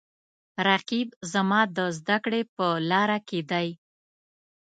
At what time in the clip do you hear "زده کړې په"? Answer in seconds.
1.97-2.65